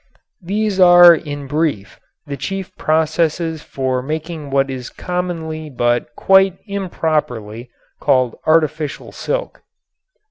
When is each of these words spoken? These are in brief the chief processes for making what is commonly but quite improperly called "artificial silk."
These 0.41 0.79
are 0.79 1.13
in 1.13 1.45
brief 1.45 1.99
the 2.25 2.35
chief 2.35 2.75
processes 2.75 3.61
for 3.61 4.01
making 4.01 4.49
what 4.49 4.71
is 4.71 4.89
commonly 4.89 5.69
but 5.69 6.15
quite 6.15 6.57
improperly 6.65 7.69
called 7.99 8.33
"artificial 8.47 9.11
silk." 9.11 9.61